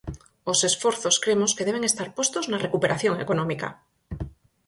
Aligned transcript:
Os 0.51 0.59
esforzos 0.69 1.19
cremos 1.23 1.51
que 1.55 1.67
deben 1.67 1.83
estar 1.89 2.09
postos 2.17 2.45
na 2.47 2.61
recuperación 2.65 3.13
económica. 3.25 3.67